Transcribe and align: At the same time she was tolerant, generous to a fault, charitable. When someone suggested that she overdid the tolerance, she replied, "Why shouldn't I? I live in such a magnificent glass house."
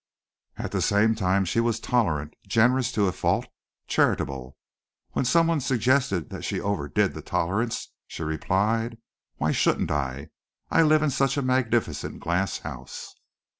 At 0.57 0.71
the 0.71 0.81
same 0.81 1.13
time 1.13 1.45
she 1.45 1.59
was 1.59 1.79
tolerant, 1.79 2.33
generous 2.47 2.91
to 2.93 3.05
a 3.05 3.11
fault, 3.11 3.45
charitable. 3.85 4.57
When 5.11 5.25
someone 5.25 5.59
suggested 5.59 6.31
that 6.31 6.43
she 6.43 6.59
overdid 6.59 7.13
the 7.13 7.21
tolerance, 7.21 7.91
she 8.07 8.23
replied, 8.23 8.97
"Why 9.35 9.51
shouldn't 9.51 9.91
I? 9.91 10.29
I 10.71 10.81
live 10.81 11.03
in 11.03 11.11
such 11.11 11.37
a 11.37 11.43
magnificent 11.43 12.19
glass 12.19 12.57
house." 12.57 13.13